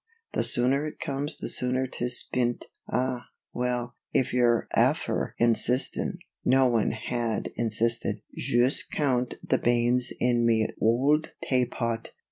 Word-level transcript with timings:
The 0.33 0.41
sooner 0.43 0.87
it 0.87 0.99
comes 0.99 1.37
the 1.37 1.47
sooner 1.47 1.85
'tis 1.85 2.17
spint. 2.17 2.65
Ah, 2.89 3.27
well, 3.53 3.97
if 4.11 4.33
you're 4.33 4.67
afther 4.73 5.35
insistin' 5.39 6.17
[no 6.43 6.65
one 6.65 6.89
had 6.89 7.51
insisted] 7.55 8.17
joost 8.35 8.89
count 8.89 9.35
the 9.47 9.59
banes 9.59 10.11
in 10.19 10.43
me 10.43 10.67
owld 10.81 11.33
taypot. 11.47 12.13